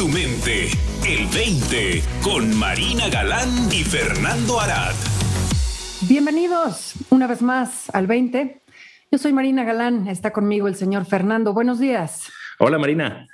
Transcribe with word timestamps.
tu 0.00 0.08
mente. 0.08 0.68
El 1.06 1.26
20 1.26 2.02
con 2.22 2.58
Marina 2.58 3.10
Galán 3.10 3.50
y 3.70 3.84
Fernando 3.84 4.58
Arad. 4.58 4.94
Bienvenidos 6.08 6.94
una 7.10 7.26
vez 7.26 7.42
más 7.42 7.90
al 7.90 8.06
20. 8.06 8.62
Yo 9.10 9.18
soy 9.18 9.34
Marina 9.34 9.62
Galán, 9.62 10.08
está 10.08 10.32
conmigo 10.32 10.68
el 10.68 10.74
señor 10.74 11.04
Fernando. 11.04 11.52
Buenos 11.52 11.78
días. 11.78 12.32
Hola 12.58 12.78
Marina, 12.78 13.26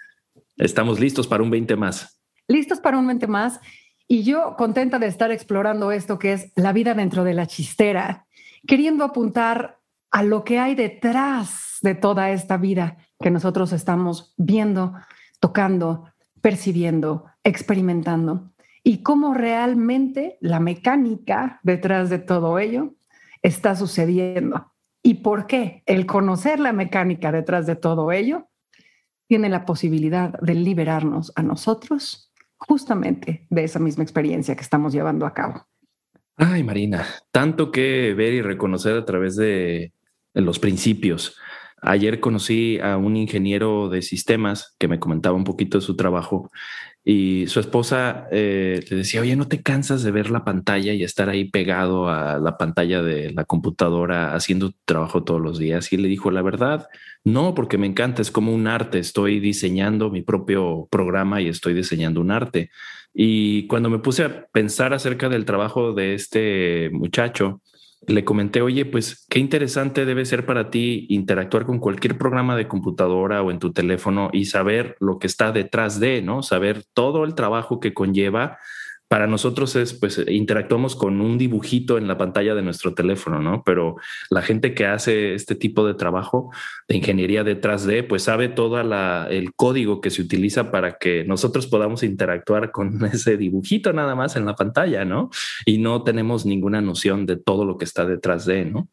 estamos 0.56 0.98
listos 0.98 1.29
para 1.29 1.44
un 1.44 1.50
20 1.50 1.76
más. 1.76 2.20
Listos 2.48 2.80
para 2.80 2.98
un 2.98 3.06
20 3.06 3.28
más 3.28 3.60
y 4.08 4.24
yo 4.24 4.56
contenta 4.58 4.98
de 4.98 5.06
estar 5.06 5.30
explorando 5.30 5.92
esto 5.92 6.18
que 6.18 6.32
es 6.32 6.50
la 6.56 6.72
vida 6.72 6.94
dentro 6.94 7.22
de 7.22 7.34
la 7.34 7.46
chistera, 7.46 8.26
queriendo 8.66 9.04
apuntar 9.04 9.78
a 10.10 10.24
lo 10.24 10.42
que 10.42 10.58
hay 10.58 10.74
detrás 10.74 11.78
de 11.82 11.94
toda 11.94 12.32
esta 12.32 12.56
vida 12.56 12.96
que 13.20 13.30
nosotros 13.30 13.72
estamos 13.72 14.34
viendo, 14.36 14.94
tocando, 15.39 16.11
percibiendo, 16.46 17.25
experimentando 17.43 18.53
y 18.85 19.03
cómo 19.03 19.35
realmente 19.35 20.39
la 20.41 20.61
mecánica 20.61 21.59
detrás 21.64 22.09
de 22.09 22.21
todo 22.21 22.61
ello 22.61 22.95
está 23.43 23.75
sucediendo. 23.75 24.72
¿Y 25.03 25.14
por 25.14 25.49
qué? 25.49 25.82
El 25.86 26.07
conocer 26.07 26.61
la 26.61 26.72
mecánica 26.72 27.32
detrás 27.32 27.67
de 27.67 27.75
todo 27.75 28.13
ello 28.13 28.46
tiene 29.27 29.49
la 29.49 29.64
posibilidad 29.64 30.39
de 30.39 30.55
liberarnos 30.55 31.32
a 31.35 31.43
nosotros 31.43 32.33
justamente 32.58 33.48
de 33.50 33.64
esa 33.64 33.81
misma 33.81 34.05
experiencia 34.05 34.55
que 34.55 34.62
estamos 34.62 34.92
llevando 34.92 35.27
a 35.27 35.34
cabo. 35.34 35.67
Ay, 36.36 36.62
Marina, 36.62 37.05
tanto 37.33 37.72
que 37.72 38.14
ver 38.14 38.34
y 38.34 38.42
reconocer 38.42 38.97
a 38.97 39.05
través 39.05 39.34
de 39.34 39.92
los 40.33 40.61
principios. 40.61 41.36
Ayer 41.86 42.19
conocí 42.19 42.81
a 42.81 42.97
un 42.97 43.17
ingeniero 43.17 43.89
de 43.89 44.03
sistemas 44.03 44.75
que 44.78 44.89
me 44.89 44.98
comentaba 44.98 45.36
un 45.36 45.44
poquito 45.44 45.78
de 45.78 45.84
su 45.84 45.94
trabajo 45.94 46.50
y 47.05 47.47
su 47.47 47.60
esposa 47.60 48.27
eh, 48.33 48.84
le 48.91 48.97
decía, 48.97 49.20
oye, 49.20 49.36
¿no 49.36 49.47
te 49.47 49.62
cansas 49.62 50.02
de 50.02 50.10
ver 50.10 50.28
la 50.28 50.44
pantalla 50.44 50.92
y 50.92 51.05
estar 51.05 51.28
ahí 51.28 51.44
pegado 51.44 52.08
a 52.08 52.41
la 52.41 52.58
pantalla 52.58 53.00
de 53.00 53.30
la 53.30 53.44
computadora 53.44 54.34
haciendo 54.34 54.72
trabajo 54.84 55.22
todos 55.22 55.41
los 55.41 55.60
días? 55.60 55.92
Y 55.92 55.98
le 55.98 56.08
dijo, 56.08 56.33
la 56.33 56.42
verdad, 56.42 56.88
no, 57.22 57.55
porque 57.55 57.78
me 57.78 57.86
encanta, 57.86 58.20
es 58.20 58.32
como 58.32 58.53
un 58.53 58.66
arte, 58.66 58.98
estoy 58.98 59.38
diseñando 59.38 60.10
mi 60.10 60.22
propio 60.22 60.88
programa 60.91 61.41
y 61.41 61.47
estoy 61.47 61.75
diseñando 61.75 62.20
un 62.20 62.32
arte. 62.32 62.70
Y 63.14 63.69
cuando 63.69 63.88
me 63.88 64.00
puse 64.00 64.25
a 64.25 64.47
pensar 64.48 64.92
acerca 64.92 65.28
del 65.28 65.44
trabajo 65.44 65.92
de 65.92 66.14
este 66.14 66.91
muchacho, 66.92 67.62
le 68.06 68.25
comenté, 68.25 68.62
oye, 68.62 68.84
pues 68.84 69.27
qué 69.28 69.39
interesante 69.39 70.05
debe 70.05 70.25
ser 70.25 70.47
para 70.47 70.70
ti 70.70 71.06
interactuar 71.08 71.66
con 71.66 71.78
cualquier 71.78 72.19
programa 72.19 72.56
de 72.56 72.69
computadora 72.69 73.42
o 73.42 73.50
en 73.50 73.58
tu 73.58 73.72
teléfono 73.72 74.30
y 74.33 74.44
saber 74.47 74.97
lo 75.00 75.19
que 75.19 75.27
está 75.27 75.53
detrás 75.53 75.98
de, 75.98 76.22
¿no? 76.22 76.42
Saber 76.42 76.84
todo 76.94 77.25
el 77.25 77.34
trabajo 77.34 77.80
que 77.80 77.94
conlleva 77.94 78.58
para 79.08 79.26
nosotros 79.28 79.76
es, 79.76 79.94
pues, 79.94 80.20
interactuamos 80.26 80.96
con 80.96 81.20
un 81.20 81.38
dibujito 81.38 81.96
en 81.96 82.08
la 82.08 82.18
pantalla 82.18 82.54
de 82.54 82.62
nuestro 82.62 82.94
teléfono, 82.94 83.40
¿no? 83.40 83.62
Pero 83.64 83.96
la 84.30 84.42
gente 84.42 84.74
que 84.74 84.86
hace 84.86 85.34
este 85.34 85.54
tipo 85.54 85.86
de 85.86 85.94
trabajo 85.94 86.50
de 86.88 86.96
ingeniería 86.96 87.44
detrás 87.44 87.86
de, 87.86 88.02
pues, 88.02 88.24
sabe 88.24 88.48
todo 88.48 88.80
el 88.80 89.54
código 89.54 90.00
que 90.00 90.10
se 90.10 90.22
utiliza 90.22 90.72
para 90.72 90.98
que 90.98 91.24
nosotros 91.24 91.68
podamos 91.68 92.02
interactuar 92.02 92.72
con 92.72 93.04
ese 93.12 93.36
dibujito 93.36 93.92
nada 93.92 94.14
más 94.16 94.34
en 94.34 94.44
la 94.44 94.56
pantalla, 94.56 95.04
¿no? 95.04 95.30
Y 95.64 95.78
no 95.78 96.02
tenemos 96.02 96.44
ninguna 96.44 96.80
noción 96.80 97.26
de 97.26 97.36
todo 97.36 97.64
lo 97.64 97.78
que 97.78 97.84
está 97.84 98.06
detrás 98.06 98.44
de, 98.44 98.64
¿no? 98.64 98.88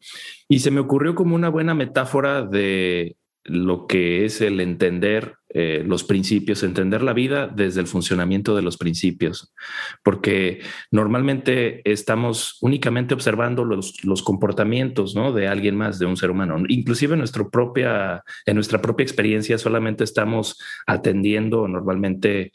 Y 0.48 0.60
se 0.60 0.70
me 0.70 0.80
ocurrió 0.80 1.14
como 1.14 1.34
una 1.34 1.48
buena 1.48 1.74
metáfora 1.74 2.42
de 2.42 3.16
lo 3.44 3.86
que 3.86 4.24
es 4.24 4.40
el 4.40 4.60
entender 4.60 5.34
eh, 5.56 5.84
los 5.86 6.02
principios, 6.02 6.64
entender 6.64 7.00
la 7.00 7.12
vida 7.12 7.46
desde 7.46 7.80
el 7.80 7.86
funcionamiento 7.86 8.56
de 8.56 8.62
los 8.62 8.76
principios, 8.76 9.54
porque 10.02 10.62
normalmente 10.90 11.80
estamos 11.88 12.58
únicamente 12.60 13.14
observando 13.14 13.64
los, 13.64 14.02
los 14.02 14.24
comportamientos 14.24 15.14
¿no? 15.14 15.32
de 15.32 15.46
alguien 15.46 15.76
más, 15.76 16.00
de 16.00 16.06
un 16.06 16.16
ser 16.16 16.32
humano. 16.32 16.56
Inclusive 16.66 17.12
en, 17.12 17.20
nuestra 17.20 17.48
propia, 17.48 18.24
en 18.46 18.56
nuestra 18.56 18.82
propia 18.82 19.04
experiencia 19.04 19.56
solamente 19.56 20.02
estamos 20.02 20.60
atendiendo 20.88 21.68
normalmente 21.68 22.50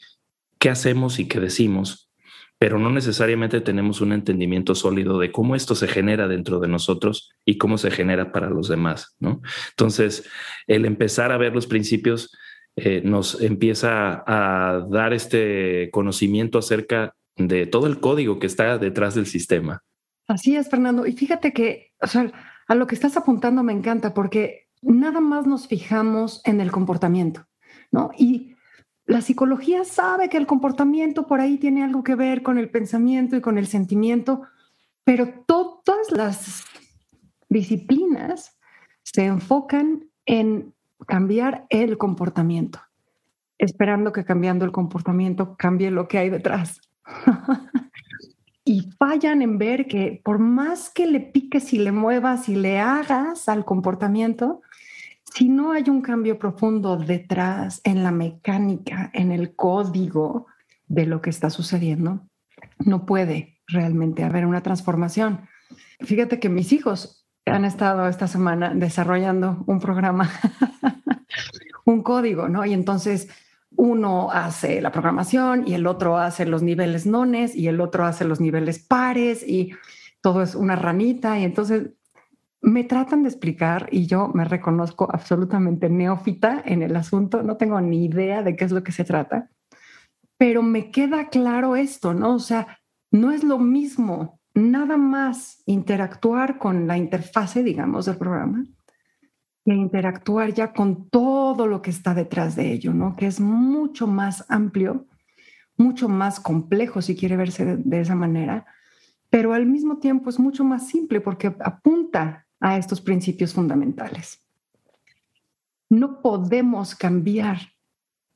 qué 0.58 0.68
hacemos 0.68 1.20
y 1.20 1.26
qué 1.26 1.40
decimos, 1.40 2.10
pero 2.58 2.78
no 2.78 2.90
necesariamente 2.90 3.62
tenemos 3.62 4.02
un 4.02 4.12
entendimiento 4.12 4.74
sólido 4.74 5.18
de 5.18 5.32
cómo 5.32 5.56
esto 5.56 5.74
se 5.74 5.88
genera 5.88 6.28
dentro 6.28 6.60
de 6.60 6.68
nosotros 6.68 7.30
y 7.46 7.56
cómo 7.56 7.78
se 7.78 7.90
genera 7.90 8.30
para 8.30 8.50
los 8.50 8.68
demás, 8.68 9.16
¿no? 9.18 9.40
Entonces, 9.70 10.28
el 10.66 10.84
empezar 10.84 11.32
a 11.32 11.38
ver 11.38 11.54
los 11.54 11.66
principios 11.66 12.30
eh, 12.76 13.02
nos 13.04 13.40
empieza 13.40 14.22
a 14.26 14.86
dar 14.88 15.12
este 15.12 15.90
conocimiento 15.90 16.58
acerca 16.58 17.14
de 17.36 17.66
todo 17.66 17.86
el 17.86 18.00
código 18.00 18.38
que 18.38 18.46
está 18.46 18.78
detrás 18.78 19.14
del 19.14 19.26
sistema. 19.26 19.82
Así 20.26 20.56
es, 20.56 20.68
Fernando. 20.68 21.06
Y 21.06 21.12
fíjate 21.12 21.52
que, 21.52 21.92
a 22.00 22.74
lo 22.74 22.86
que 22.86 22.94
estás 22.94 23.16
apuntando 23.16 23.62
me 23.62 23.72
encanta 23.72 24.14
porque 24.14 24.68
nada 24.82 25.20
más 25.20 25.46
nos 25.46 25.66
fijamos 25.66 26.40
en 26.44 26.60
el 26.60 26.70
comportamiento, 26.70 27.46
¿no? 27.90 28.10
Y 28.16 28.54
la 29.06 29.20
psicología 29.22 29.84
sabe 29.84 30.28
que 30.28 30.36
el 30.36 30.46
comportamiento 30.46 31.26
por 31.26 31.40
ahí 31.40 31.58
tiene 31.58 31.82
algo 31.82 32.04
que 32.04 32.14
ver 32.14 32.42
con 32.42 32.58
el 32.58 32.70
pensamiento 32.70 33.36
y 33.36 33.40
con 33.40 33.58
el 33.58 33.66
sentimiento, 33.66 34.42
pero 35.04 35.44
todas 35.46 36.12
las 36.12 36.64
disciplinas 37.48 38.56
se 39.02 39.24
enfocan 39.24 40.08
en 40.26 40.72
cambiar 41.06 41.66
el 41.70 41.98
comportamiento, 41.98 42.80
esperando 43.58 44.12
que 44.12 44.24
cambiando 44.24 44.64
el 44.64 44.72
comportamiento 44.72 45.56
cambie 45.56 45.90
lo 45.90 46.08
que 46.08 46.18
hay 46.18 46.30
detrás. 46.30 46.80
y 48.64 48.90
fallan 48.98 49.42
en 49.42 49.58
ver 49.58 49.86
que 49.86 50.20
por 50.24 50.38
más 50.38 50.90
que 50.90 51.06
le 51.06 51.20
piques 51.20 51.72
y 51.72 51.78
le 51.78 51.92
muevas 51.92 52.48
y 52.48 52.56
le 52.56 52.78
hagas 52.78 53.48
al 53.48 53.64
comportamiento, 53.64 54.60
si 55.34 55.48
no 55.48 55.72
hay 55.72 55.88
un 55.88 56.02
cambio 56.02 56.38
profundo 56.38 56.96
detrás 56.96 57.80
en 57.84 58.02
la 58.02 58.10
mecánica, 58.10 59.10
en 59.12 59.32
el 59.32 59.54
código 59.54 60.46
de 60.86 61.06
lo 61.06 61.20
que 61.20 61.30
está 61.30 61.50
sucediendo, 61.50 62.26
no 62.78 63.06
puede 63.06 63.60
realmente 63.66 64.24
haber 64.24 64.46
una 64.46 64.62
transformación. 64.62 65.48
Fíjate 66.00 66.40
que 66.40 66.48
mis 66.48 66.72
hijos 66.72 67.19
han 67.46 67.64
estado 67.64 68.08
esta 68.08 68.26
semana 68.28 68.72
desarrollando 68.74 69.64
un 69.66 69.80
programa, 69.80 70.30
un 71.84 72.02
código, 72.02 72.48
¿no? 72.48 72.64
Y 72.64 72.72
entonces 72.72 73.28
uno 73.76 74.30
hace 74.30 74.80
la 74.80 74.92
programación 74.92 75.66
y 75.66 75.74
el 75.74 75.86
otro 75.86 76.18
hace 76.18 76.44
los 76.44 76.62
niveles 76.62 77.06
nones 77.06 77.54
y 77.54 77.68
el 77.68 77.80
otro 77.80 78.04
hace 78.04 78.24
los 78.24 78.40
niveles 78.40 78.78
pares 78.78 79.46
y 79.46 79.72
todo 80.20 80.42
es 80.42 80.54
una 80.54 80.76
ranita 80.76 81.38
y 81.38 81.44
entonces 81.44 81.90
me 82.62 82.84
tratan 82.84 83.22
de 83.22 83.30
explicar 83.30 83.88
y 83.90 84.06
yo 84.06 84.28
me 84.34 84.44
reconozco 84.44 85.08
absolutamente 85.10 85.88
neófita 85.88 86.62
en 86.64 86.82
el 86.82 86.94
asunto, 86.94 87.42
no 87.42 87.56
tengo 87.56 87.80
ni 87.80 88.04
idea 88.04 88.42
de 88.42 88.54
qué 88.54 88.64
es 88.64 88.72
lo 88.72 88.82
que 88.82 88.92
se 88.92 89.04
trata, 89.04 89.50
pero 90.36 90.62
me 90.62 90.90
queda 90.90 91.28
claro 91.28 91.76
esto, 91.76 92.12
¿no? 92.12 92.34
O 92.34 92.38
sea, 92.38 92.78
no 93.10 93.30
es 93.30 93.44
lo 93.44 93.58
mismo 93.58 94.39
nada 94.54 94.96
más 94.96 95.62
interactuar 95.66 96.58
con 96.58 96.86
la 96.86 96.96
interfase, 96.96 97.62
digamos, 97.62 98.06
del 98.06 98.16
programa, 98.16 98.66
que 99.64 99.72
interactuar 99.72 100.52
ya 100.52 100.72
con 100.72 101.08
todo 101.08 101.66
lo 101.66 101.82
que 101.82 101.90
está 101.90 102.14
detrás 102.14 102.56
de 102.56 102.72
ello, 102.72 102.92
¿no? 102.92 103.14
Que 103.16 103.26
es 103.26 103.40
mucho 103.40 104.06
más 104.06 104.44
amplio, 104.48 105.06
mucho 105.76 106.08
más 106.08 106.40
complejo, 106.40 107.02
si 107.02 107.16
quiere 107.16 107.36
verse 107.36 107.64
de, 107.64 107.76
de 107.76 108.00
esa 108.00 108.14
manera, 108.14 108.66
pero 109.28 109.54
al 109.54 109.66
mismo 109.66 109.98
tiempo 109.98 110.30
es 110.30 110.38
mucho 110.38 110.64
más 110.64 110.88
simple 110.88 111.20
porque 111.20 111.54
apunta 111.60 112.46
a 112.58 112.76
estos 112.76 113.00
principios 113.00 113.54
fundamentales. 113.54 114.44
No 115.88 116.20
podemos 116.20 116.94
cambiar 116.94 117.58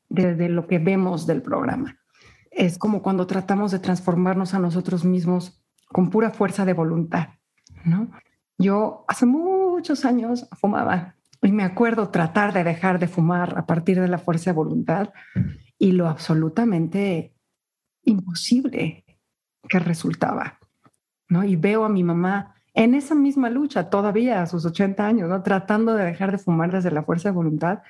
desde 0.08 0.49
lo 0.49 0.67
que 0.67 0.78
vemos 0.78 1.26
del 1.26 1.43
programa. 1.43 1.99
Es 2.50 2.78
como 2.78 3.02
cuando 3.02 3.26
tratamos 3.26 3.72
de 3.72 3.81
transformarnos 3.81 4.55
a 4.55 4.60
nosotros 4.60 5.05
mismos 5.05 5.63
con 5.94 6.11
pura 6.11 6.31
fuerza 6.31 6.64
de 6.64 6.73
voluntad, 6.73 7.29
¿no? 7.85 8.11
Yo 8.58 9.05
hace 9.06 9.26
muchos 9.26 10.05
años 10.05 10.49
fumaba 10.61 11.14
y 11.41 11.52
me 11.52 11.62
acuerdo 11.62 12.08
tratar 12.08 12.52
de 12.52 12.64
dejar 12.64 12.99
de 12.99 13.06
fumar 13.06 13.56
a 13.56 13.64
partir 13.64 14.00
de 14.00 14.08
la 14.08 14.19
fuerza 14.19 14.50
de 14.50 14.56
voluntad 14.56 15.11
y 15.79 15.93
lo 15.93 16.08
absolutamente 16.08 17.32
imposible 18.02 19.05
que 19.69 19.79
resultaba, 19.79 20.58
¿no? 21.29 21.44
Y 21.44 21.55
veo 21.55 21.85
a 21.85 21.88
mi 21.88 22.02
mamá 22.02 22.56
en 22.75 22.96
esa 22.96 23.14
misma 23.14 23.49
lucha 23.49 23.88
todavía 23.88 24.43
a 24.43 24.46
sus 24.46 24.67
80 24.67 25.06
años, 25.06 25.29
¿no? 25.29 25.44
tratando 25.44 25.94
de 25.94 26.06
dejar 26.06 26.32
de 26.32 26.38
fumar 26.38 26.73
desde 26.73 26.91
la 26.91 27.05
fuerza 27.05 27.29
de 27.29 27.37
voluntad 27.37 27.82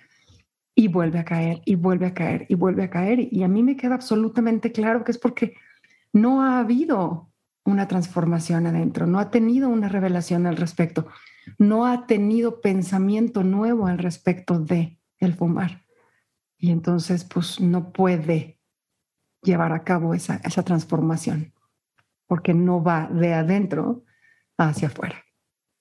y 0.74 0.88
vuelve 0.88 1.20
a 1.20 1.24
caer 1.24 1.62
y 1.64 1.76
vuelve 1.76 2.04
a 2.04 2.12
caer 2.12 2.44
y 2.50 2.54
vuelve 2.54 2.82
a 2.82 2.90
caer. 2.90 3.32
Y 3.32 3.44
a 3.44 3.48
mí 3.48 3.62
me 3.62 3.78
queda 3.78 3.94
absolutamente 3.94 4.72
claro 4.72 5.04
que 5.04 5.12
es 5.12 5.18
porque 5.18 5.54
no 6.12 6.42
ha 6.42 6.58
habido 6.58 7.30
una 7.64 7.88
transformación 7.88 8.66
adentro, 8.66 9.06
no 9.06 9.18
ha 9.18 9.30
tenido 9.30 9.68
una 9.68 9.88
revelación 9.88 10.46
al 10.46 10.56
respecto, 10.56 11.06
no 11.58 11.86
ha 11.86 12.06
tenido 12.06 12.60
pensamiento 12.60 13.42
nuevo 13.42 13.86
al 13.86 13.98
respecto 13.98 14.58
de 14.58 14.98
el 15.18 15.34
fumar. 15.34 15.84
Y 16.58 16.70
entonces, 16.70 17.24
pues 17.24 17.60
no 17.60 17.92
puede 17.92 18.58
llevar 19.42 19.72
a 19.72 19.84
cabo 19.84 20.14
esa, 20.14 20.40
esa 20.44 20.62
transformación, 20.62 21.52
porque 22.26 22.54
no 22.54 22.82
va 22.82 23.08
de 23.08 23.34
adentro 23.34 24.04
hacia 24.56 24.88
afuera. 24.88 25.24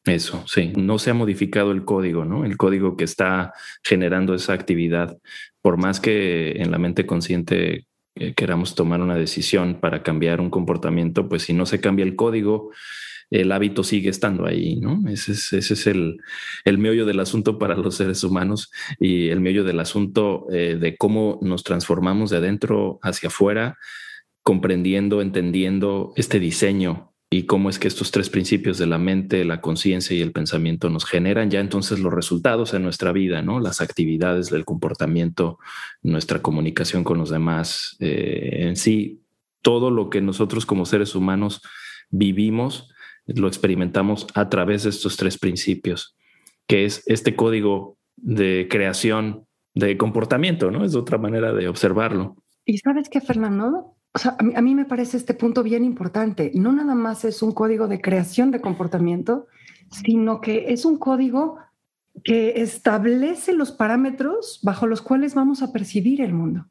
Eso, 0.05 0.45
sí, 0.47 0.73
no 0.75 0.99
se 0.99 1.11
ha 1.11 1.13
modificado 1.13 1.71
el 1.71 1.85
código, 1.85 2.25
¿no? 2.25 2.43
El 2.43 2.57
código 2.57 2.97
que 2.97 3.05
está 3.05 3.53
generando 3.81 4.35
esa 4.35 4.51
actividad, 4.51 5.17
por 5.61 5.77
más 5.77 6.01
que 6.01 6.61
en 6.61 6.71
la 6.71 6.77
mente 6.77 7.05
consciente 7.05 7.87
eh, 8.15 8.33
queramos 8.33 8.75
tomar 8.75 9.01
una 9.01 9.15
decisión 9.15 9.79
para 9.79 10.03
cambiar 10.03 10.39
un 10.41 10.49
comportamiento, 10.49 11.27
pues 11.27 11.43
si 11.43 11.53
no 11.53 11.65
se 11.65 11.81
cambia 11.81 12.05
el 12.05 12.15
código, 12.15 12.71
el 13.31 13.51
hábito 13.51 13.83
sigue 13.83 14.09
estando 14.09 14.45
ahí, 14.45 14.75
¿no? 14.75 15.01
Ese 15.09 15.31
es, 15.31 15.87
el, 15.87 16.17
el, 16.65 16.77
meollo 16.77 17.05
del 17.05 17.19
asunto 17.19 17.57
para 17.57 17.75
los 17.75 17.95
seres 17.95 18.23
humanos 18.23 18.71
y 18.99 19.29
el 19.29 19.41
meollo 19.41 19.63
del 19.63 19.79
asunto 19.79 20.45
eh, 20.51 20.77
de 20.79 20.97
cómo 20.97 21.39
nos 21.41 21.63
transformamos 21.63 22.29
de 22.29 22.37
adentro 22.37 22.99
hacia 23.01 23.27
afuera, 23.27 23.77
comprendiendo, 24.43 25.21
entendiendo 25.21 26.13
este 26.15 26.39
diseño 26.39 27.12
y 27.33 27.47
cómo 27.47 27.71
es 27.71 27.79
que 27.79 27.87
estos 27.87 28.11
tres 28.11 28.29
principios 28.29 28.77
de 28.77 28.85
la 28.85 28.99
mente, 28.99 29.43
la 29.43 29.59
conciencia 29.59 30.15
y 30.15 30.21
el 30.21 30.31
pensamiento 30.31 30.91
nos 30.91 31.03
generan 31.03 31.49
ya 31.49 31.61
entonces 31.61 31.99
los 31.99 32.13
resultados 32.13 32.75
en 32.75 32.83
nuestra 32.83 33.11
vida, 33.11 33.41
¿no? 33.41 33.59
Las 33.59 33.81
actividades 33.81 34.51
del 34.51 34.65
comportamiento, 34.65 35.57
nuestra 36.03 36.43
comunicación 36.43 37.03
con 37.03 37.17
los 37.17 37.31
demás, 37.31 37.95
eh, 37.99 38.67
en 38.67 38.75
sí, 38.75 39.23
todo 39.63 39.89
lo 39.89 40.11
que 40.11 40.21
nosotros 40.21 40.67
como 40.67 40.85
seres 40.85 41.15
humanos 41.15 41.63
vivimos, 42.11 42.93
lo 43.25 43.47
experimentamos 43.47 44.27
a 44.35 44.47
través 44.49 44.83
de 44.83 44.91
estos 44.91 45.17
tres 45.17 45.39
principios, 45.39 46.15
que 46.67 46.85
es 46.85 47.01
este 47.07 47.35
código 47.35 47.97
de 48.15 48.67
creación 48.69 49.47
de 49.73 49.97
comportamiento, 49.97 50.69
¿no? 50.69 50.85
Es 50.85 50.93
otra 50.93 51.17
manera 51.17 51.51
de 51.51 51.67
observarlo. 51.67 52.35
Y 52.63 52.77
sabes 52.77 53.09
qué, 53.09 53.21
Fernando, 53.21 53.95
o 54.15 54.19
sea, 54.19 54.37
a 54.39 54.61
mí, 54.61 54.75
me 54.75 54.85
parece 54.85 55.17
este 55.17 55.33
punto 55.33 55.63
bien 55.63 55.83
importante. 55.83 56.51
No 56.53 56.71
nada 56.71 56.93
más 56.93 57.25
es 57.25 57.41
un 57.41 57.51
código 57.51 57.87
de 57.87 57.99
creación 57.99 58.51
de 58.51 58.61
comportamiento, 58.61 59.47
sino 59.89 60.39
que 60.39 60.71
es 60.71 60.85
un 60.85 60.97
código 60.97 61.57
que 62.23 62.61
establece 62.61 63.53
los 63.53 63.71
parámetros 63.71 64.59
bajo 64.61 64.85
los 64.85 65.01
cuales 65.01 65.33
vamos 65.33 65.63
a 65.63 65.73
percibir 65.73 66.21
el 66.21 66.31
mundo. 66.31 66.67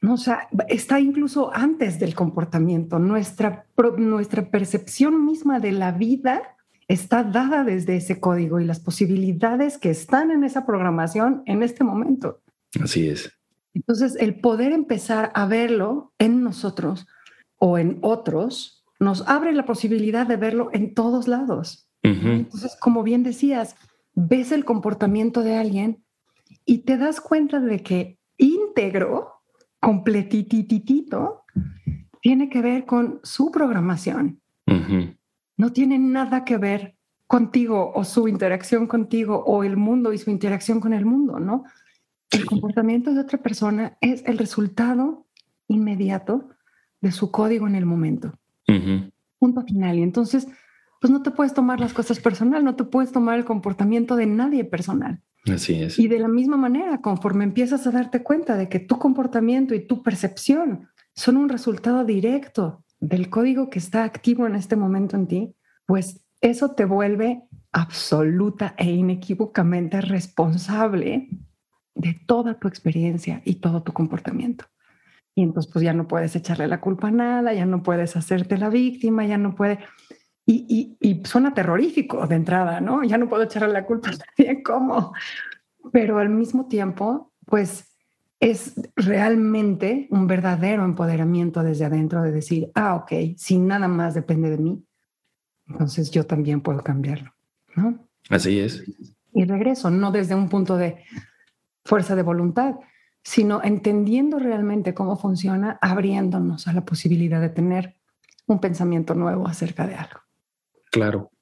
¿no? 0.00 0.14
O 0.14 0.16
sea, 0.16 0.48
está 0.68 0.98
incluso 0.98 1.54
antes 1.54 2.00
del 2.00 2.16
comportamiento. 2.16 2.98
Nuestra, 2.98 3.66
nuestra 3.96 4.50
percepción 4.50 5.24
misma 5.24 5.60
de 5.60 5.70
la 5.70 5.92
vida 5.92 6.56
está 6.88 7.22
dada 7.22 7.62
desde 7.62 7.96
ese 7.96 8.18
código 8.18 8.58
y 8.58 8.64
las 8.64 8.80
posibilidades 8.80 9.78
que 9.78 9.90
están 9.90 10.32
en 10.32 10.42
esa 10.42 10.66
programación 10.66 11.44
en 11.46 11.62
este 11.62 11.84
momento. 11.84 12.40
Así 12.82 13.08
es. 13.08 13.30
Entonces, 13.74 14.16
el 14.16 14.40
poder 14.40 14.72
empezar 14.72 15.30
a 15.34 15.46
verlo 15.46 16.12
en 16.18 16.42
nosotros 16.42 17.06
o 17.58 17.78
en 17.78 17.98
otros 18.02 18.84
nos 18.98 19.26
abre 19.28 19.52
la 19.52 19.64
posibilidad 19.64 20.26
de 20.26 20.36
verlo 20.36 20.70
en 20.72 20.94
todos 20.94 21.28
lados. 21.28 21.88
Entonces, 22.02 22.76
como 22.80 23.02
bien 23.02 23.22
decías, 23.22 23.76
ves 24.14 24.52
el 24.52 24.64
comportamiento 24.64 25.42
de 25.42 25.56
alguien 25.56 26.02
y 26.64 26.78
te 26.78 26.96
das 26.96 27.20
cuenta 27.20 27.60
de 27.60 27.82
que 27.82 28.18
íntegro, 28.38 29.42
completititito, 29.80 31.42
tiene 32.20 32.48
que 32.48 32.60
ver 32.62 32.86
con 32.86 33.20
su 33.22 33.50
programación. 33.50 34.40
No 35.56 35.72
tiene 35.72 35.98
nada 35.98 36.44
que 36.44 36.56
ver 36.56 36.96
contigo 37.26 37.92
o 37.94 38.04
su 38.04 38.28
interacción 38.28 38.86
contigo 38.86 39.42
o 39.46 39.62
el 39.62 39.76
mundo 39.76 40.12
y 40.12 40.18
su 40.18 40.30
interacción 40.30 40.80
con 40.80 40.92
el 40.92 41.04
mundo, 41.04 41.38
¿no? 41.38 41.64
El 42.30 42.46
comportamiento 42.46 43.12
de 43.12 43.20
otra 43.20 43.38
persona 43.38 43.96
es 44.00 44.22
el 44.26 44.38
resultado 44.38 45.26
inmediato 45.68 46.50
de 47.00 47.12
su 47.12 47.30
código 47.30 47.66
en 47.66 47.74
el 47.74 47.86
momento. 47.86 48.32
Punto 49.38 49.62
final. 49.62 49.98
Y 49.98 50.02
entonces, 50.02 50.46
pues 51.00 51.10
no 51.10 51.22
te 51.22 51.30
puedes 51.30 51.54
tomar 51.54 51.80
las 51.80 51.92
cosas 51.92 52.20
personal, 52.20 52.64
no 52.64 52.76
te 52.76 52.84
puedes 52.84 53.10
tomar 53.10 53.38
el 53.38 53.44
comportamiento 53.44 54.16
de 54.16 54.26
nadie 54.26 54.64
personal. 54.64 55.20
Así 55.52 55.74
es. 55.74 55.98
Y 55.98 56.06
de 56.06 56.18
la 56.18 56.28
misma 56.28 56.56
manera, 56.56 57.00
conforme 57.00 57.44
empiezas 57.44 57.86
a 57.86 57.90
darte 57.90 58.22
cuenta 58.22 58.56
de 58.56 58.68
que 58.68 58.78
tu 58.78 58.98
comportamiento 58.98 59.74
y 59.74 59.86
tu 59.86 60.02
percepción 60.02 60.88
son 61.14 61.36
un 61.36 61.48
resultado 61.48 62.04
directo 62.04 62.84
del 63.00 63.30
código 63.30 63.70
que 63.70 63.78
está 63.78 64.04
activo 64.04 64.46
en 64.46 64.54
este 64.54 64.76
momento 64.76 65.16
en 65.16 65.26
ti, 65.26 65.54
pues 65.86 66.26
eso 66.40 66.72
te 66.72 66.84
vuelve 66.84 67.42
absoluta 67.72 68.74
e 68.76 68.90
inequívocamente 68.90 70.00
responsable 70.00 71.28
de 71.94 72.20
toda 72.26 72.58
tu 72.58 72.68
experiencia 72.68 73.42
y 73.44 73.56
todo 73.56 73.82
tu 73.82 73.92
comportamiento. 73.92 74.66
Y 75.34 75.42
entonces 75.42 75.70
pues 75.72 75.84
ya 75.84 75.92
no 75.92 76.08
puedes 76.08 76.34
echarle 76.36 76.66
la 76.66 76.80
culpa 76.80 77.08
a 77.08 77.12
nada, 77.12 77.52
ya 77.52 77.66
no 77.66 77.82
puedes 77.82 78.16
hacerte 78.16 78.58
la 78.58 78.68
víctima, 78.68 79.24
ya 79.26 79.38
no 79.38 79.54
puedes... 79.54 79.78
Y, 80.46 80.96
y, 81.00 81.22
suena 81.26 81.54
terrorífico 81.54 82.26
de 82.26 82.34
entrada, 82.34 82.80
¿no? 82.80 83.04
Ya 83.04 83.18
no 83.18 83.28
puedo 83.28 83.44
echarle 83.44 83.72
la 83.72 83.86
culpa 83.86 84.10
a 84.10 84.12
nadie, 84.12 84.62
¿cómo? 84.64 85.12
Pero 85.92 86.18
al 86.18 86.28
mismo 86.28 86.66
tiempo, 86.66 87.32
pues 87.46 87.90
es 88.40 88.74
realmente 88.96 90.08
un 90.10 90.26
verdadero 90.26 90.84
empoderamiento 90.84 91.62
desde 91.62 91.84
adentro 91.84 92.22
de 92.22 92.32
decir, 92.32 92.70
ah, 92.74 92.96
ok, 92.96 93.36
si 93.36 93.58
nada 93.58 93.86
más 93.86 94.14
depende 94.14 94.50
de 94.50 94.58
mí, 94.58 94.84
entonces 95.68 96.10
yo 96.10 96.26
también 96.26 96.62
puedo 96.62 96.82
cambiarlo, 96.82 97.32
¿no? 97.76 98.08
Así 98.28 98.58
es. 98.58 98.82
Y 99.32 99.44
regreso, 99.44 99.90
no 99.90 100.10
desde 100.10 100.34
un 100.34 100.48
punto 100.48 100.76
de, 100.76 101.04
fuerza 101.90 102.14
de 102.14 102.22
voluntad, 102.22 102.76
sino 103.24 103.60
entendiendo 103.64 104.38
realmente 104.38 104.94
cómo 104.94 105.16
funciona, 105.16 105.76
abriéndonos 105.82 106.68
a 106.68 106.72
la 106.72 106.84
posibilidad 106.84 107.40
de 107.40 107.48
tener 107.48 107.96
un 108.46 108.60
pensamiento 108.60 109.16
nuevo 109.16 109.48
acerca 109.48 109.88
de 109.88 109.96
algo. 109.96 110.20
Claro. 110.92 111.32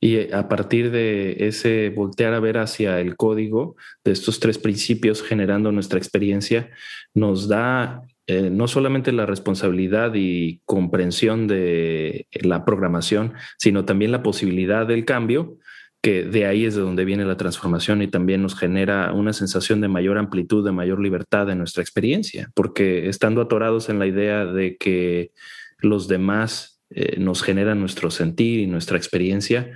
Y 0.00 0.14
eh, 0.14 0.30
a 0.32 0.48
partir 0.48 0.92
de 0.92 1.48
ese 1.48 1.90
voltear 1.90 2.32
a 2.32 2.38
ver 2.38 2.58
hacia 2.58 3.00
el 3.00 3.16
código 3.16 3.74
de 4.04 4.12
estos 4.12 4.38
tres 4.38 4.56
principios 4.56 5.20
generando 5.20 5.72
nuestra 5.72 5.98
experiencia, 5.98 6.70
nos 7.12 7.48
da 7.48 8.02
eh, 8.28 8.50
no 8.50 8.68
solamente 8.68 9.10
la 9.10 9.26
responsabilidad 9.26 10.12
y 10.14 10.62
comprensión 10.64 11.48
de 11.48 12.28
la 12.30 12.64
programación, 12.64 13.32
sino 13.58 13.84
también 13.84 14.12
la 14.12 14.22
posibilidad 14.22 14.86
del 14.86 15.04
cambio 15.04 15.58
que 16.02 16.24
de 16.24 16.46
ahí 16.46 16.64
es 16.64 16.74
de 16.74 16.82
donde 16.82 17.04
viene 17.04 17.24
la 17.24 17.36
transformación 17.36 18.02
y 18.02 18.08
también 18.08 18.42
nos 18.42 18.56
genera 18.56 19.12
una 19.12 19.32
sensación 19.32 19.80
de 19.80 19.88
mayor 19.88 20.18
amplitud, 20.18 20.64
de 20.64 20.72
mayor 20.72 21.00
libertad 21.00 21.50
en 21.50 21.58
nuestra 21.58 21.82
experiencia, 21.82 22.50
porque 22.54 23.08
estando 23.08 23.40
atorados 23.40 23.88
en 23.88 23.98
la 23.98 24.06
idea 24.06 24.44
de 24.44 24.76
que 24.76 25.32
los 25.78 26.06
demás 26.08 26.80
eh, 26.90 27.18
nos 27.18 27.42
generan 27.42 27.80
nuestro 27.80 28.10
sentir 28.10 28.60
y 28.60 28.66
nuestra 28.66 28.96
experiencia, 28.96 29.72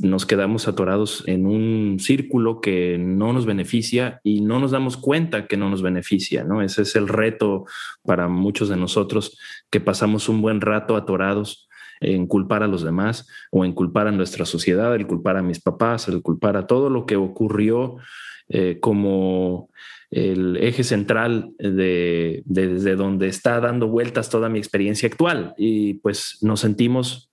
nos 0.00 0.26
quedamos 0.26 0.68
atorados 0.68 1.24
en 1.26 1.46
un 1.46 1.98
círculo 1.98 2.60
que 2.60 2.98
no 2.98 3.32
nos 3.32 3.46
beneficia 3.46 4.20
y 4.22 4.40
no 4.40 4.60
nos 4.60 4.70
damos 4.70 4.96
cuenta 4.96 5.46
que 5.46 5.56
no 5.56 5.70
nos 5.70 5.82
beneficia, 5.82 6.44
¿no? 6.44 6.62
Ese 6.62 6.82
es 6.82 6.94
el 6.96 7.08
reto 7.08 7.64
para 8.02 8.28
muchos 8.28 8.68
de 8.68 8.76
nosotros 8.76 9.38
que 9.70 9.80
pasamos 9.80 10.28
un 10.28 10.42
buen 10.42 10.60
rato 10.60 10.96
atorados 10.96 11.67
en 12.00 12.26
culpar 12.26 12.62
a 12.62 12.68
los 12.68 12.82
demás 12.82 13.28
o 13.50 13.64
en 13.64 13.72
culpar 13.72 14.06
a 14.06 14.12
nuestra 14.12 14.44
sociedad, 14.44 14.94
el 14.94 15.06
culpar 15.06 15.36
a 15.36 15.42
mis 15.42 15.60
papás, 15.60 16.08
el 16.08 16.22
culpar 16.22 16.56
a 16.56 16.66
todo 16.66 16.90
lo 16.90 17.06
que 17.06 17.16
ocurrió 17.16 17.96
eh, 18.48 18.78
como 18.80 19.68
el 20.10 20.56
eje 20.56 20.84
central 20.84 21.52
de, 21.58 22.42
desde 22.46 22.96
donde 22.96 23.28
está 23.28 23.60
dando 23.60 23.88
vueltas 23.88 24.30
toda 24.30 24.48
mi 24.48 24.58
experiencia 24.58 25.08
actual. 25.08 25.54
Y 25.58 25.94
pues 25.94 26.38
nos 26.42 26.60
sentimos 26.60 27.30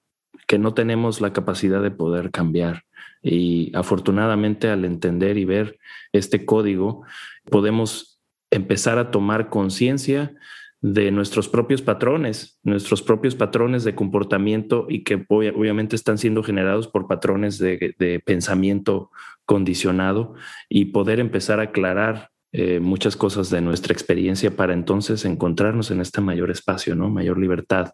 que 0.48 0.58
no 0.58 0.74
tenemos 0.74 1.22
la 1.22 1.34
capacidad 1.34 1.82
de 1.82 1.92
poder 1.92 2.32
cambiar. 2.32 2.84
Y 3.24 3.72
afortunadamente 3.76 4.70
al 4.70 4.86
entender 4.86 5.38
y 5.38 5.46
ver 5.46 5.80
este 6.12 6.46
código, 6.46 7.04
podemos 7.50 8.20
empezar 8.52 9.00
a 9.00 9.10
tomar 9.10 9.50
conciencia 9.50 10.36
de 10.86 11.10
nuestros 11.10 11.50
propios 11.50 11.82
patrones, 11.82 12.60
nuestros 12.62 13.01
propios 13.01 13.34
patrones 13.34 13.84
de 13.84 13.96
comportamiento 13.96 14.86
y 14.88 15.04
que 15.04 15.25
obviamente 15.30 15.96
están 15.96 16.20
siendo 16.20 16.44
generados 16.44 16.88
por 16.88 17.08
patrones 17.08 17.58
de, 17.58 18.22
pensamiento 18.24 19.10
condicionado 19.46 20.36
y 20.70 20.86
poder 20.86 21.20
empezar 21.20 21.60
a 21.60 21.63
aclarar 21.63 22.30
eh, 22.51 22.80
muchas 22.80 23.15
cosas 23.15 23.50
de 23.50 23.62
nuestra 23.62 23.94
experiencia 23.94 24.56
para 24.56 24.74
entonces 24.74 25.25
encontrarnos 25.25 25.89
en 25.89 26.01
este 26.01 26.22
mayor 26.22 26.51
espacio, 26.51 26.94
¿no? 26.94 27.10
Mayor 27.10 27.39
libertad 27.39 27.94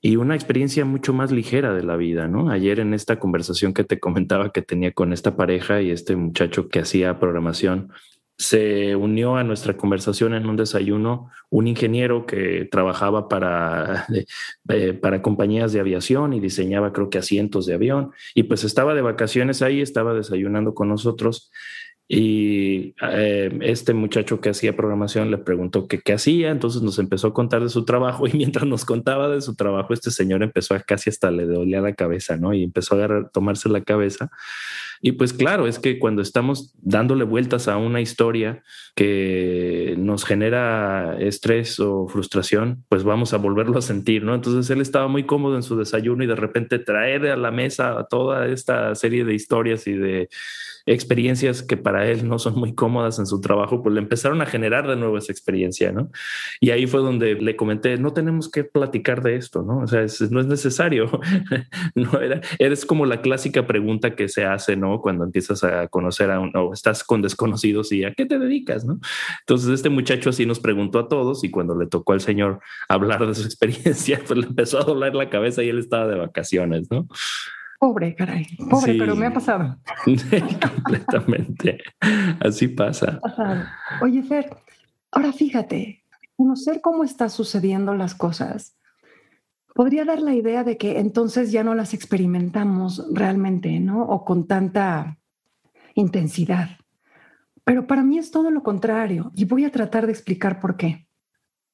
y 0.00 0.16
una 0.16 0.34
experiencia 0.34 0.86
mucho 0.86 1.12
más 1.12 1.30
ligera 1.30 1.74
de 1.74 1.82
la 1.82 1.96
vida, 1.96 2.26
¿no? 2.26 2.48
Ayer 2.50 2.80
en 2.80 2.94
esta 2.94 3.18
conversación 3.18 3.74
que 3.74 3.84
te 3.84 4.00
comentaba 4.00 4.50
que 4.50 4.62
tenía 4.62 4.92
con 4.92 5.12
esta 5.12 5.36
pareja 5.36 5.82
y 5.82 5.90
este 5.90 6.16
muchacho 6.16 6.68
que 6.68 6.80
hacía 6.80 7.18
programación, 7.18 7.92
se 8.36 8.96
unió 8.96 9.36
a 9.36 9.44
nuestra 9.44 9.76
conversación 9.76 10.34
en 10.34 10.48
un 10.48 10.56
desayuno 10.56 11.30
un 11.50 11.68
ingeniero 11.68 12.26
que 12.26 12.68
trabajaba 12.70 13.28
para, 13.28 14.06
eh, 14.68 14.92
para 14.92 15.22
compañías 15.22 15.72
de 15.72 15.80
aviación 15.80 16.32
y 16.32 16.40
diseñaba 16.40 16.92
creo 16.92 17.10
que 17.10 17.18
asientos 17.18 17.66
de 17.66 17.74
avión 17.74 18.10
y 18.34 18.44
pues 18.44 18.64
estaba 18.64 18.94
de 18.94 19.02
vacaciones 19.02 19.62
ahí, 19.62 19.80
estaba 19.80 20.14
desayunando 20.14 20.74
con 20.74 20.88
nosotros 20.88 21.52
Y 22.06 22.94
eh, 23.00 23.56
este 23.62 23.94
muchacho 23.94 24.40
que 24.40 24.50
hacía 24.50 24.76
programación 24.76 25.30
le 25.30 25.38
preguntó 25.38 25.88
qué 25.88 26.12
hacía, 26.12 26.50
entonces 26.50 26.82
nos 26.82 26.98
empezó 26.98 27.28
a 27.28 27.34
contar 27.34 27.62
de 27.62 27.70
su 27.70 27.84
trabajo 27.84 28.26
y 28.28 28.32
mientras 28.36 28.66
nos 28.66 28.84
contaba 28.84 29.28
de 29.28 29.40
su 29.40 29.54
trabajo, 29.54 29.94
este 29.94 30.10
señor 30.10 30.42
empezó 30.42 30.74
a 30.74 30.80
casi 30.80 31.08
hasta 31.08 31.30
le 31.30 31.46
dolía 31.46 31.80
la 31.80 31.94
cabeza, 31.94 32.36
¿no? 32.36 32.52
Y 32.52 32.64
empezó 32.64 33.02
a 33.02 33.30
tomarse 33.30 33.68
la 33.68 33.82
cabeza. 33.82 34.30
Y 35.06 35.12
pues 35.12 35.34
claro, 35.34 35.66
es 35.66 35.78
que 35.78 35.98
cuando 35.98 36.22
estamos 36.22 36.72
dándole 36.80 37.24
vueltas 37.24 37.68
a 37.68 37.76
una 37.76 38.00
historia 38.00 38.62
que 38.96 39.96
nos 39.98 40.24
genera 40.24 41.18
estrés 41.20 41.78
o 41.78 42.08
frustración, 42.08 42.86
pues 42.88 43.04
vamos 43.04 43.34
a 43.34 43.36
volverlo 43.36 43.76
a 43.76 43.82
sentir, 43.82 44.24
¿no? 44.24 44.34
Entonces 44.34 44.70
él 44.70 44.80
estaba 44.80 45.06
muy 45.06 45.26
cómodo 45.26 45.56
en 45.56 45.62
su 45.62 45.76
desayuno 45.76 46.24
y 46.24 46.26
de 46.26 46.36
repente 46.36 46.78
traer 46.78 47.26
a 47.26 47.36
la 47.36 47.50
mesa 47.50 48.06
toda 48.08 48.48
esta 48.48 48.94
serie 48.94 49.26
de 49.26 49.34
historias 49.34 49.86
y 49.86 49.92
de 49.92 50.30
experiencias 50.86 51.62
que 51.62 51.76
para 51.76 52.08
él 52.10 52.28
no 52.28 52.38
son 52.38 52.58
muy 52.58 52.74
cómodas 52.74 53.18
en 53.18 53.26
su 53.26 53.40
trabajo, 53.40 53.82
pues 53.82 53.94
le 53.94 54.00
empezaron 54.00 54.42
a 54.42 54.46
generar 54.46 54.86
de 54.86 54.96
nuevo 54.96 55.16
esa 55.16 55.32
experiencia, 55.32 55.92
¿no? 55.92 56.10
Y 56.60 56.70
ahí 56.70 56.86
fue 56.86 57.00
donde 57.00 57.34
le 57.34 57.56
comenté, 57.56 57.96
no 57.96 58.12
tenemos 58.12 58.50
que 58.50 58.64
platicar 58.64 59.22
de 59.22 59.36
esto, 59.36 59.62
¿no? 59.62 59.78
O 59.78 59.86
sea, 59.86 60.04
no 60.30 60.40
es 60.40 60.46
necesario. 60.46 61.10
no 61.94 62.20
era, 62.20 62.40
eres 62.58 62.84
como 62.84 63.06
la 63.06 63.22
clásica 63.22 63.66
pregunta 63.66 64.14
que 64.14 64.28
se 64.28 64.44
hace, 64.44 64.76
¿no? 64.76 64.93
Cuando 65.00 65.24
empiezas 65.24 65.64
a 65.64 65.88
conocer 65.88 66.30
a 66.30 66.40
uno, 66.40 66.68
o 66.68 66.72
estás 66.72 67.04
con 67.04 67.22
desconocidos 67.22 67.92
y 67.92 68.04
a 68.04 68.12
qué 68.12 68.26
te 68.26 68.38
dedicas, 68.38 68.84
¿no? 68.84 68.98
Entonces 69.40 69.70
este 69.70 69.90
muchacho 69.90 70.30
así 70.30 70.46
nos 70.46 70.60
preguntó 70.60 70.98
a 70.98 71.08
todos 71.08 71.44
y 71.44 71.50
cuando 71.50 71.76
le 71.76 71.86
tocó 71.86 72.12
al 72.12 72.20
señor 72.20 72.60
hablar 72.88 73.26
de 73.26 73.34
su 73.34 73.42
experiencia, 73.44 74.20
pues 74.26 74.38
le 74.38 74.46
empezó 74.46 74.78
a 74.78 74.84
doler 74.84 75.14
la 75.14 75.30
cabeza 75.30 75.62
y 75.62 75.68
él 75.68 75.78
estaba 75.78 76.06
de 76.06 76.16
vacaciones, 76.16 76.90
¿no? 76.90 77.06
Pobre, 77.78 78.14
caray. 78.14 78.46
Pobre, 78.70 78.94
pero 78.98 79.14
me 79.14 79.26
ha 79.26 79.32
pasado. 79.32 79.76
Completamente. 80.74 81.78
Así 82.40 82.68
pasa. 82.68 83.20
Oye, 84.00 84.22
Fer, 84.22 84.48
ahora 85.10 85.32
fíjate, 85.32 86.02
conocer 86.36 86.80
cómo 86.80 87.04
están 87.04 87.30
sucediendo 87.30 87.94
las 87.94 88.14
cosas 88.14 88.76
podría 89.74 90.04
dar 90.04 90.22
la 90.22 90.34
idea 90.34 90.64
de 90.64 90.78
que 90.78 90.98
entonces 90.98 91.52
ya 91.52 91.62
no 91.62 91.74
las 91.74 91.92
experimentamos 91.92 93.06
realmente, 93.12 93.78
¿no? 93.80 94.02
O 94.02 94.24
con 94.24 94.46
tanta 94.46 95.18
intensidad. 95.94 96.70
Pero 97.64 97.86
para 97.86 98.02
mí 98.02 98.18
es 98.18 98.30
todo 98.30 98.50
lo 98.50 98.62
contrario 98.62 99.30
y 99.34 99.44
voy 99.44 99.64
a 99.64 99.72
tratar 99.72 100.06
de 100.06 100.12
explicar 100.12 100.60
por 100.60 100.76
qué. 100.76 101.06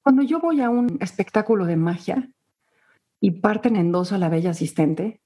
Cuando 0.03 0.23
yo 0.23 0.41
voy 0.41 0.61
a 0.61 0.71
un 0.71 0.97
espectáculo 1.01 1.67
de 1.67 1.77
magia 1.77 2.31
y 3.21 3.33
parten 3.33 3.77
en 3.77 3.93
dos 3.93 4.13
a 4.13 4.19
la 4.19 4.29
bella 4.29 4.51
asistente, 4.51 5.21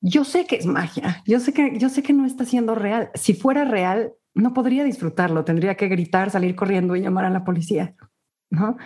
yo 0.00 0.24
sé 0.24 0.46
que 0.46 0.56
es 0.56 0.66
magia, 0.66 1.22
yo 1.26 1.40
sé 1.40 1.52
que, 1.52 1.78
yo 1.78 1.88
sé 1.88 2.02
que 2.02 2.12
no 2.12 2.26
está 2.26 2.44
siendo 2.44 2.74
real. 2.74 3.10
Si 3.14 3.34
fuera 3.34 3.64
real, 3.64 4.14
no 4.34 4.54
podría 4.54 4.84
disfrutarlo, 4.84 5.44
tendría 5.44 5.76
que 5.76 5.88
gritar, 5.88 6.30
salir 6.30 6.56
corriendo 6.56 6.96
y 6.96 7.02
llamar 7.02 7.26
a 7.26 7.30
la 7.30 7.44
policía. 7.44 7.94
¿no? 8.50 8.76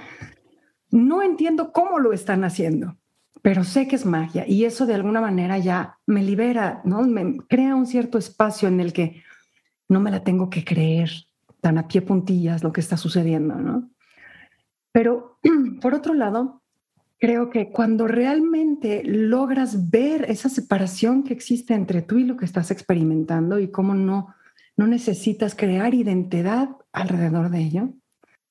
no 0.91 1.23
entiendo 1.23 1.73
cómo 1.73 1.99
lo 1.99 2.13
están 2.13 2.45
haciendo, 2.45 2.98
pero 3.43 3.65
sé 3.65 3.89
que 3.89 3.97
es 3.97 4.07
magia 4.07 4.45
y 4.47 4.65
eso 4.65 4.87
de 4.87 4.95
alguna 4.95 5.21
manera 5.21 5.59
ya 5.59 5.99
me 6.07 6.23
libera, 6.23 6.81
¿no? 6.85 7.03
me 7.03 7.39
crea 7.49 7.75
un 7.75 7.87
cierto 7.87 8.19
espacio 8.19 8.69
en 8.69 8.81
el 8.81 8.93
que 8.93 9.23
no 9.89 10.01
me 10.01 10.11
la 10.11 10.25
tengo 10.25 10.51
que 10.51 10.65
creer 10.65 11.11
tan 11.61 11.79
a 11.79 11.89
pie 11.89 12.03
puntillas 12.03 12.63
lo 12.63 12.73
que 12.73 12.81
está 12.81 12.97
sucediendo. 12.97 13.55
¿no? 13.57 13.91
Pero 14.93 15.39
por 15.81 15.95
otro 15.95 16.15
lado, 16.15 16.63
creo 17.19 17.51
que 17.51 17.71
cuando 17.71 18.07
realmente 18.07 19.03
logras 19.05 19.91
ver 19.91 20.27
esa 20.31 20.49
separación 20.49 21.25
que 21.25 21.35
existe 21.35 21.75
entre 21.75 22.03
tú 22.03 22.19
y 22.19 22.25
lo 22.25 22.37
que 22.37 22.45
estás 22.45 22.71
experimentando 22.71 23.59
y 23.59 23.71
cómo 23.71 23.95
no, 23.95 24.35
no 24.77 24.87
necesitas 24.87 25.55
crear 25.55 25.95
identidad 25.95 26.71
alrededor 26.93 27.51
de 27.51 27.61
ello, 27.61 27.91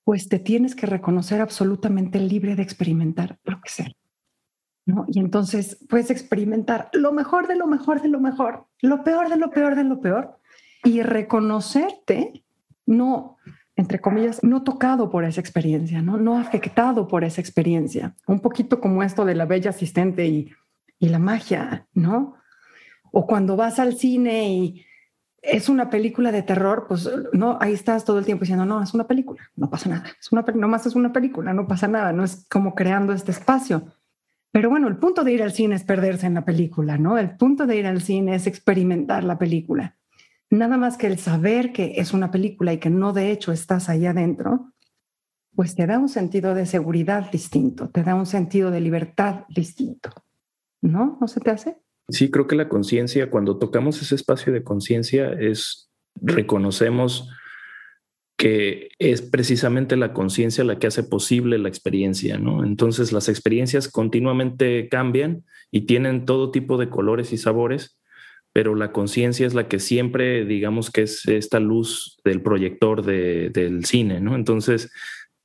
pues 0.03 0.29
te 0.29 0.39
tienes 0.39 0.75
que 0.75 0.85
reconocer 0.85 1.41
absolutamente 1.41 2.19
libre 2.19 2.55
de 2.55 2.63
experimentar 2.63 3.39
lo 3.43 3.59
que 3.61 3.69
sea. 3.69 3.91
¿No? 4.87 5.05
Y 5.07 5.19
entonces 5.19 5.77
puedes 5.87 6.09
experimentar 6.09 6.89
lo 6.93 7.11
mejor 7.11 7.47
de 7.47 7.55
lo 7.55 7.67
mejor 7.67 8.01
de 8.01 8.07
lo 8.07 8.19
mejor, 8.19 8.65
lo 8.81 9.03
peor 9.03 9.29
de 9.29 9.37
lo 9.37 9.51
peor 9.51 9.75
de 9.75 9.83
lo 9.83 10.01
peor 10.01 10.39
y 10.83 11.03
reconocerte 11.03 12.43
no 12.87 13.37
entre 13.77 14.01
comillas, 14.01 14.43
no 14.43 14.63
tocado 14.63 15.11
por 15.11 15.23
esa 15.23 15.39
experiencia, 15.39 16.01
¿no? 16.01 16.17
no 16.17 16.39
afectado 16.39 17.07
por 17.07 17.23
esa 17.23 17.41
experiencia. 17.41 18.15
Un 18.25 18.39
poquito 18.39 18.81
como 18.81 19.03
esto 19.03 19.23
de 19.23 19.35
la 19.35 19.45
bella 19.45 19.69
asistente 19.69 20.25
y, 20.25 20.51
y 20.97 21.09
la 21.09 21.19
magia, 21.19 21.85
¿no? 21.93 22.33
O 23.11 23.27
cuando 23.27 23.55
vas 23.55 23.77
al 23.77 23.95
cine 23.95 24.49
y 24.49 24.85
es 25.43 25.69
una 25.69 25.91
película 25.91 26.31
de 26.31 26.41
terror, 26.41 26.87
pues 26.89 27.07
no, 27.33 27.59
ahí 27.61 27.71
estás 27.71 28.03
todo 28.03 28.17
el 28.17 28.25
tiempo 28.25 28.41
diciendo, 28.41 28.65
no, 28.65 28.81
es 28.81 28.95
una 28.95 29.05
película, 29.05 29.43
no 29.55 29.69
pasa 29.69 29.89
nada, 29.89 30.05
es 30.19 30.31
una, 30.31 30.41
nomás 30.55 30.87
es 30.87 30.95
una 30.95 31.13
película, 31.13 31.53
no 31.53 31.67
pasa 31.67 31.87
nada, 31.87 32.11
no 32.11 32.23
es 32.23 32.47
como 32.49 32.73
creando 32.73 33.13
este 33.13 33.31
espacio. 33.31 33.93
Pero 34.51 34.69
bueno, 34.69 34.87
el 34.87 34.97
punto 34.97 35.23
de 35.23 35.33
ir 35.33 35.43
al 35.43 35.51
cine 35.51 35.75
es 35.75 35.83
perderse 35.83 36.25
en 36.25 36.35
la 36.35 36.45
película, 36.45 36.97
¿no? 36.97 37.17
El 37.17 37.35
punto 37.37 37.67
de 37.67 37.77
ir 37.77 37.85
al 37.85 38.01
cine 38.01 38.35
es 38.35 38.47
experimentar 38.47 39.23
la 39.23 39.37
película. 39.37 39.97
Nada 40.49 40.77
más 40.77 40.97
que 40.97 41.07
el 41.07 41.19
saber 41.19 41.73
que 41.73 41.95
es 41.97 42.13
una 42.13 42.31
película 42.31 42.73
y 42.73 42.77
que 42.77 42.89
no 42.89 43.13
de 43.13 43.31
hecho 43.31 43.51
estás 43.51 43.89
ahí 43.89 44.05
adentro, 44.05 44.73
pues 45.55 45.75
te 45.75 45.85
da 45.87 45.99
un 45.99 46.07
sentido 46.07 46.53
de 46.53 46.65
seguridad 46.65 47.29
distinto, 47.31 47.89
te 47.89 48.03
da 48.03 48.15
un 48.15 48.25
sentido 48.25 48.71
de 48.71 48.79
libertad 48.79 49.45
distinto. 49.49 50.11
¿No? 50.81 51.17
¿No 51.19 51.27
se 51.27 51.39
te 51.39 51.49
hace? 51.49 51.77
Sí, 52.09 52.29
creo 52.31 52.47
que 52.47 52.55
la 52.55 52.69
conciencia, 52.69 53.29
cuando 53.29 53.57
tocamos 53.57 54.01
ese 54.01 54.15
espacio 54.15 54.53
de 54.53 54.63
conciencia, 54.63 55.31
es 55.31 55.89
reconocemos 56.21 57.29
que 58.37 58.89
es 58.99 59.23
precisamente 59.23 59.97
la 59.97 60.13
conciencia 60.13 60.63
la 60.63 60.77
que 60.77 60.87
hace 60.87 61.03
posible 61.03 61.57
la 61.57 61.69
experiencia, 61.69 62.37
¿no? 62.37 62.63
Entonces 62.63 63.11
las 63.11 63.29
experiencias 63.29 63.87
continuamente 63.87 64.87
cambian 64.89 65.43
y 65.71 65.81
tienen 65.81 66.25
todo 66.25 66.51
tipo 66.51 66.77
de 66.77 66.89
colores 66.89 67.33
y 67.33 67.37
sabores, 67.37 67.99
pero 68.53 68.75
la 68.75 68.91
conciencia 68.91 69.47
es 69.47 69.55
la 69.55 69.67
que 69.67 69.79
siempre, 69.79 70.45
digamos 70.45 70.91
que 70.91 71.01
es 71.01 71.27
esta 71.27 71.59
luz 71.59 72.19
del 72.23 72.41
proyector 72.41 73.03
del 73.03 73.85
cine, 73.85 74.19
¿no? 74.21 74.35
Entonces, 74.35 74.91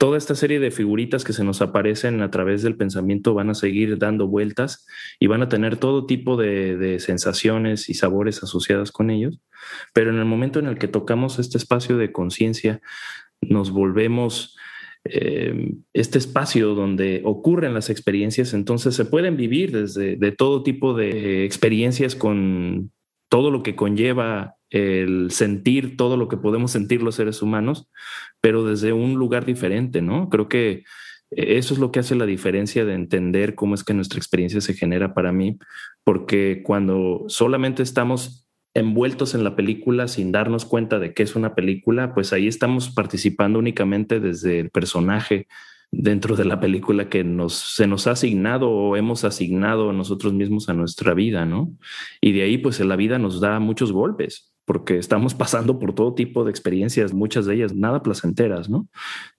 toda 0.02 0.18
esta 0.18 0.34
serie 0.34 0.58
de 0.58 0.72
figuritas 0.72 1.22
que 1.22 1.32
se 1.32 1.44
nos 1.44 1.62
aparecen 1.62 2.22
a 2.22 2.30
través 2.32 2.62
del 2.62 2.74
pensamiento 2.74 3.34
van 3.34 3.50
a 3.50 3.54
seguir 3.54 3.98
dando 3.98 4.26
vueltas 4.26 4.84
y 5.20 5.28
van 5.28 5.42
a 5.42 5.48
tener 5.48 5.76
todo 5.76 6.06
tipo 6.06 6.36
de, 6.36 6.98
sensaciones 6.98 7.88
y 7.88 7.94
sabores 7.94 8.42
asociadas 8.42 8.90
con 8.90 9.10
ellos, 9.10 9.38
pero 9.94 10.10
en 10.10 10.18
el 10.18 10.24
momento 10.24 10.58
en 10.58 10.66
el 10.66 10.76
que 10.76 10.88
tocamos 10.88 11.38
este 11.38 11.56
espacio 11.56 11.98
de 11.98 12.10
conciencia, 12.10 12.80
nos 13.40 13.70
volvemos... 13.70 14.56
Eh, 15.04 15.74
este 15.92 16.18
espacio 16.18 16.76
donde 16.76 17.22
ocurren 17.24 17.74
las 17.74 17.90
experiencias, 17.90 18.54
entonces 18.54 18.94
se 18.94 19.04
pueden 19.04 19.36
vivir 19.36 19.72
desde 19.72 20.14
de 20.14 20.30
todo 20.30 20.62
tipo 20.62 20.94
de 20.94 21.44
experiencias 21.44 22.14
con 22.14 22.92
todo 23.28 23.50
lo 23.50 23.64
que 23.64 23.74
conlleva 23.74 24.54
el 24.72 25.30
sentir 25.30 25.96
todo 25.96 26.16
lo 26.16 26.28
que 26.28 26.38
podemos 26.38 26.70
sentir 26.70 27.02
los 27.02 27.14
seres 27.14 27.42
humanos, 27.42 27.90
pero 28.40 28.64
desde 28.64 28.92
un 28.92 29.14
lugar 29.14 29.44
diferente, 29.44 30.02
¿no? 30.02 30.28
Creo 30.30 30.48
que 30.48 30.84
eso 31.30 31.74
es 31.74 31.80
lo 31.80 31.92
que 31.92 32.00
hace 32.00 32.14
la 32.14 32.26
diferencia 32.26 32.84
de 32.84 32.94
entender 32.94 33.54
cómo 33.54 33.74
es 33.74 33.84
que 33.84 33.94
nuestra 33.94 34.18
experiencia 34.18 34.60
se 34.60 34.74
genera 34.74 35.14
para 35.14 35.32
mí, 35.32 35.58
porque 36.04 36.62
cuando 36.64 37.24
solamente 37.28 37.82
estamos 37.82 38.46
envueltos 38.74 39.34
en 39.34 39.44
la 39.44 39.54
película 39.54 40.08
sin 40.08 40.32
darnos 40.32 40.64
cuenta 40.64 40.98
de 40.98 41.12
que 41.12 41.22
es 41.22 41.36
una 41.36 41.54
película, 41.54 42.14
pues 42.14 42.32
ahí 42.32 42.48
estamos 42.48 42.90
participando 42.90 43.58
únicamente 43.58 44.20
desde 44.20 44.60
el 44.60 44.70
personaje, 44.70 45.46
dentro 45.90 46.36
de 46.36 46.46
la 46.46 46.58
película 46.58 47.10
que 47.10 47.22
nos, 47.22 47.52
se 47.52 47.86
nos 47.86 48.06
ha 48.06 48.12
asignado 48.12 48.70
o 48.70 48.96
hemos 48.96 49.24
asignado 49.24 49.92
nosotros 49.92 50.32
mismos 50.32 50.70
a 50.70 50.72
nuestra 50.72 51.12
vida, 51.12 51.44
¿no? 51.44 51.70
Y 52.22 52.32
de 52.32 52.42
ahí, 52.42 52.56
pues 52.56 52.80
la 52.80 52.96
vida 52.96 53.18
nos 53.18 53.42
da 53.42 53.60
muchos 53.60 53.92
golpes, 53.92 54.51
porque 54.64 54.98
estamos 54.98 55.34
pasando 55.42 55.78
por 55.78 55.94
todo 55.94 56.14
tipo 56.14 56.44
de 56.44 56.50
experiencias, 56.50 57.12
muchas 57.12 57.46
de 57.46 57.54
ellas 57.54 57.74
nada 57.74 58.02
placenteras, 58.02 58.68
¿no? 58.68 58.88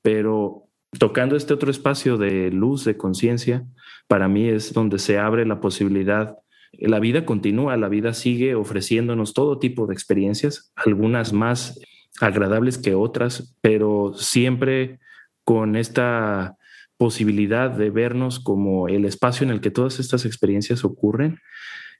Pero 0.01 0.67
tocando 0.99 1.35
este 1.35 1.53
otro 1.53 1.71
espacio 1.71 2.17
de 2.17 2.51
luz, 2.51 2.85
de 2.85 2.97
conciencia, 2.97 3.65
para 4.07 4.27
mí 4.27 4.47
es 4.47 4.73
donde 4.73 4.99
se 4.99 5.17
abre 5.17 5.45
la 5.45 5.59
posibilidad. 5.59 6.37
La 6.73 6.99
vida 6.99 7.25
continúa, 7.25 7.77
la 7.77 7.89
vida 7.89 8.13
sigue 8.13 8.55
ofreciéndonos 8.55 9.33
todo 9.33 9.59
tipo 9.59 9.87
de 9.87 9.93
experiencias, 9.93 10.71
algunas 10.75 11.33
más 11.33 11.79
agradables 12.19 12.77
que 12.77 12.95
otras, 12.95 13.55
pero 13.61 14.13
siempre 14.15 14.99
con 15.43 15.75
esta 15.75 16.57
posibilidad 16.97 17.69
de 17.69 17.89
vernos 17.89 18.39
como 18.39 18.87
el 18.87 19.05
espacio 19.05 19.43
en 19.43 19.51
el 19.51 19.61
que 19.61 19.71
todas 19.71 19.99
estas 19.99 20.25
experiencias 20.25 20.85
ocurren 20.85 21.39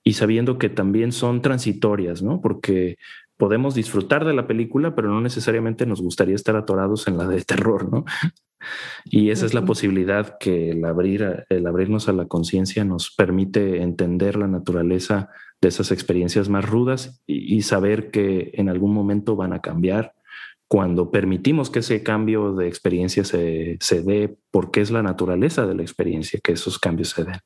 y 0.03 0.13
sabiendo 0.13 0.57
que 0.57 0.69
también 0.69 1.12
son 1.12 1.41
transitorias, 1.41 2.22
¿no? 2.22 2.41
Porque 2.41 2.98
podemos 3.38 3.75
disfrutar 3.75 4.25
de 4.25 4.33
la 4.33 4.48
película, 4.48 4.95
pero 4.95 5.10
no 5.10 5.22
necesariamente 5.22 5.86
nos 5.86 6.01
gustaría 6.01 6.36
estar 6.36 6.55
atorados 6.55 7.07
en 7.07 7.17
la 7.17 7.27
de 7.27 7.41
terror, 7.41 7.91
¿no? 7.91 8.05
Y 9.03 9.29
esa 9.29 9.45
es 9.45 9.53
la 9.53 9.65
posibilidad 9.65 10.38
que 10.39 10.69
el 10.69 10.86
abrir, 10.86 11.45
el 11.50 11.67
abrirnos 11.67 12.07
a 12.07 12.13
la 12.13 12.27
conciencia 12.27 12.86
nos 12.86 13.13
permite 13.13 13.81
entender 13.81 14.38
la 14.38 14.48
naturaleza 14.48 15.29
de 15.60 15.67
esas 15.67 15.91
experiencias 15.91 16.48
más 16.48 16.63
rudas 16.63 17.22
y, 17.27 17.57
y, 17.57 17.62
saber 17.63 18.10
que 18.10 18.51
en 18.53 18.69
algún 18.69 18.93
momento 18.93 19.36
van 19.36 19.51
a 19.51 19.60
cambiar 19.60 20.13
cuando 20.74 21.12
permitimos 21.12 21.69
que 21.69 21.79
ese 21.79 22.01
cambio 22.01 22.53
de 22.55 22.67
experiencia 22.67 23.24
se, 23.24 23.77
se 23.79 24.01
dé, 24.01 24.36
porque 24.50 24.81
es 24.81 24.91
la 24.91 25.03
naturaleza 25.03 25.67
de 25.67 25.75
la 25.75 25.83
experiencia 25.83 26.39
que 26.41 26.53
esos 26.53 26.79
cambios 26.79 27.10
se 27.10 27.25
den. 27.25 27.39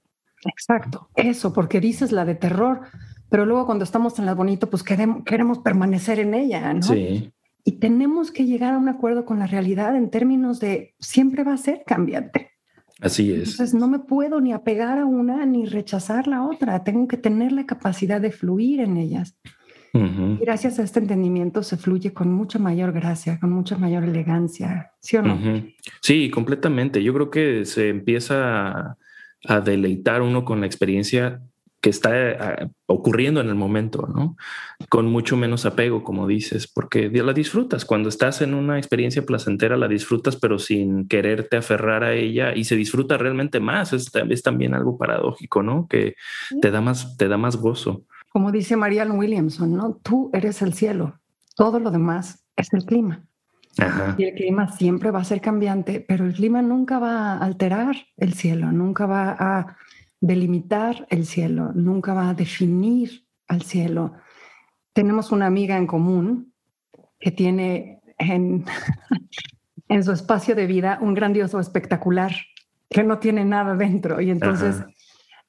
Exacto, 0.45 1.09
eso, 1.15 1.53
porque 1.53 1.79
dices 1.79 2.11
la 2.11 2.25
de 2.25 2.35
terror, 2.35 2.81
pero 3.29 3.45
luego 3.45 3.65
cuando 3.65 3.83
estamos 3.83 4.19
en 4.19 4.25
la 4.25 4.33
bonito, 4.33 4.69
pues 4.69 4.83
queremos, 4.83 5.23
queremos 5.23 5.59
permanecer 5.59 6.19
en 6.19 6.33
ella, 6.33 6.73
¿no? 6.73 6.83
Sí. 6.83 7.31
Y 7.63 7.73
tenemos 7.79 8.31
que 8.31 8.45
llegar 8.45 8.73
a 8.73 8.77
un 8.77 8.87
acuerdo 8.87 9.25
con 9.25 9.39
la 9.39 9.47
realidad 9.47 9.95
en 9.95 10.09
términos 10.09 10.59
de 10.59 10.95
siempre 10.99 11.43
va 11.43 11.53
a 11.53 11.57
ser 11.57 11.83
cambiante. 11.85 12.51
Así 13.01 13.31
es. 13.31 13.51
Entonces 13.51 13.73
no 13.73 13.87
me 13.87 13.99
puedo 13.99 14.39
ni 14.39 14.53
apegar 14.53 14.97
a 14.97 15.05
una 15.05 15.45
ni 15.45 15.65
rechazar 15.65 16.27
la 16.27 16.43
otra. 16.43 16.83
Tengo 16.83 17.07
que 17.07 17.17
tener 17.17 17.51
la 17.51 17.65
capacidad 17.65 18.21
de 18.21 18.31
fluir 18.31 18.79
en 18.79 18.97
ellas. 18.97 19.37
Gracias 20.39 20.77
a 20.77 20.83
este 20.83 20.99
entendimiento 20.99 21.63
se 21.63 21.75
fluye 21.75 22.13
con 22.13 22.31
mucha 22.31 22.59
mayor 22.59 22.91
gracia, 22.91 23.39
con 23.39 23.51
mucha 23.51 23.77
mayor 23.77 24.03
elegancia, 24.03 24.91
¿sí 24.99 25.17
o 25.17 25.23
no? 25.23 25.39
Sí, 26.01 26.29
completamente. 26.29 27.01
Yo 27.01 27.13
creo 27.15 27.31
que 27.31 27.65
se 27.65 27.89
empieza 27.89 28.97
a, 29.45 29.61
deleitar 29.61 30.21
uno 30.21 30.45
con 30.45 30.61
la 30.61 30.65
experiencia 30.65 31.41
que 31.79 31.89
está 31.91 32.11
eh, 32.13 32.69
ocurriendo 32.87 33.39
en 33.39 33.49
el 33.49 33.55
momento, 33.55 34.07
¿no? 34.07 34.35
Con 34.89 35.05
mucho 35.05 35.37
menos 35.37 35.65
apego, 35.65 36.03
como 36.03 36.25
dices, 36.25 36.67
porque 36.67 37.09
la 37.09 37.33
disfrutas. 37.33 37.85
Cuando 37.85 38.09
estás 38.09 38.41
en 38.41 38.55
una 38.55 38.77
experiencia 38.77 39.25
placentera, 39.25 39.77
la 39.77 39.87
disfrutas, 39.87 40.35
pero 40.37 40.57
sin 40.57 41.07
quererte 41.07 41.57
aferrar 41.57 42.03
a 42.03 42.13
ella 42.13 42.55
y 42.55 42.63
se 42.63 42.75
disfruta 42.75 43.17
realmente 43.17 43.59
más. 43.59 43.93
Es, 43.93 44.11
es 44.29 44.41
también 44.41 44.73
algo 44.73 44.97
paradójico, 44.97 45.61
¿no? 45.61 45.87
Que 45.87 46.15
te 46.61 46.71
da 46.71 46.81
más, 46.81 47.15
te 47.17 47.27
da 47.27 47.37
más 47.37 47.57
gozo. 47.57 48.03
Como 48.29 48.51
dice 48.51 48.75
Marianne 48.75 49.15
Williamson, 49.15 49.73
¿no? 49.73 49.99
Tú 50.03 50.31
eres 50.33 50.61
el 50.61 50.73
cielo, 50.73 51.19
todo 51.55 51.79
lo 51.79 51.91
demás 51.91 52.43
es 52.55 52.73
el 52.73 52.85
clima. 52.85 53.26
Ajá. 53.79 54.15
Y 54.17 54.23
el 54.25 54.35
clima 54.35 54.71
siempre 54.71 55.11
va 55.11 55.19
a 55.19 55.23
ser 55.23 55.41
cambiante, 55.41 55.99
pero 55.99 56.25
el 56.25 56.33
clima 56.33 56.61
nunca 56.61 56.99
va 56.99 57.33
a 57.33 57.37
alterar 57.37 57.95
el 58.17 58.33
cielo, 58.33 58.71
nunca 58.71 59.05
va 59.05 59.35
a 59.39 59.77
delimitar 60.19 61.05
el 61.09 61.25
cielo, 61.25 61.71
nunca 61.73 62.13
va 62.13 62.29
a 62.29 62.33
definir 62.33 63.25
al 63.47 63.61
cielo. 63.61 64.13
Tenemos 64.93 65.31
una 65.31 65.45
amiga 65.45 65.77
en 65.77 65.87
común 65.87 66.53
que 67.19 67.31
tiene 67.31 68.01
en, 68.17 68.65
en 69.89 70.03
su 70.03 70.11
espacio 70.11 70.55
de 70.55 70.67
vida 70.67 70.97
un 71.01 71.13
grandioso 71.13 71.59
espectacular 71.59 72.31
que 72.89 73.03
no 73.03 73.19
tiene 73.19 73.45
nada 73.45 73.75
dentro 73.75 74.21
y 74.21 74.29
entonces 74.29 74.77
Ajá. 74.77 74.89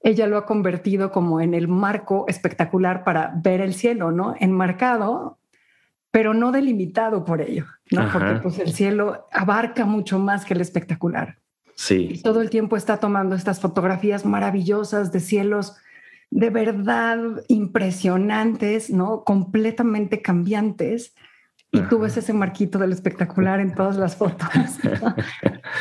ella 0.01 0.27
lo 0.27 0.39
ha 0.39 0.47
convertido 0.47 1.13
como 1.13 1.41
en 1.41 1.55
el 1.55 1.69
marco 1.69 2.25
espectacular 2.29 3.05
para 3.05 3.33
ver 3.37 3.61
el 3.61 3.75
cielo, 3.75 4.11
¿no? 4.11 4.35
Enmarcado, 4.39 5.38
pero 6.11 6.35
no 6.35 6.53
delimitado 6.53 7.25
por 7.25 7.41
ello, 7.41 7.67
¿no? 7.91 8.03
Ajá. 8.03 8.19
Porque 8.19 8.41
pues 8.41 8.59
el 8.59 8.73
cielo 8.73 9.27
abarca 9.33 9.85
mucho 9.85 10.19
más 10.19 10.45
que 10.45 10.55
el 10.55 10.61
espectacular. 10.61 11.39
Y 11.67 11.71
Sí, 11.75 12.21
todo 12.25 12.41
el 12.41 12.51
tiempo 12.51 12.77
está 12.77 12.97
tomando 12.97 13.37
estas 13.37 13.61
fotografías 13.61 14.25
maravillosas 14.25 15.13
de 15.13 15.21
cielos 15.21 15.77
de 16.31 16.51
verdad 16.51 17.19
impresionantes, 17.49 18.91
¿no? 18.91 19.25
Completamente 19.25 20.21
cambiantes. 20.21 21.15
Y 21.71 21.81
tú 21.83 21.99
ves 21.99 22.17
ese 22.17 22.33
marquito 22.33 22.79
del 22.79 22.93
espectacular 22.93 23.61
en 23.61 23.75
todas 23.75 23.97
las 23.97 24.17
fotos. 24.17 24.49
¿no? 25.03 25.15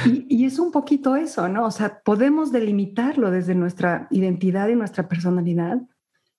Y, 0.05 0.25
y 0.29 0.45
es 0.45 0.59
un 0.59 0.71
poquito 0.71 1.15
eso, 1.15 1.47
¿no? 1.47 1.65
O 1.65 1.71
sea, 1.71 2.01
podemos 2.03 2.51
delimitarlo 2.51 3.31
desde 3.31 3.55
nuestra 3.55 4.07
identidad 4.11 4.67
y 4.67 4.75
nuestra 4.75 5.07
personalidad, 5.07 5.81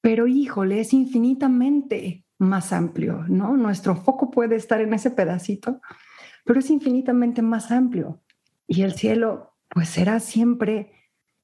pero 0.02 0.26
híjole, 0.26 0.80
es 0.80 0.92
infinitamente 0.92 2.24
más 2.38 2.72
amplio, 2.72 3.24
¿no? 3.28 3.56
Nuestro 3.56 3.96
foco 3.96 4.30
puede 4.30 4.56
estar 4.56 4.80
en 4.80 4.94
ese 4.94 5.10
pedacito, 5.10 5.80
pero 6.44 6.60
es 6.60 6.70
infinitamente 6.70 7.42
más 7.42 7.70
amplio. 7.70 8.22
Y 8.66 8.82
el 8.82 8.92
cielo, 8.92 9.54
pues 9.68 9.88
será 9.88 10.20
siempre 10.20 10.92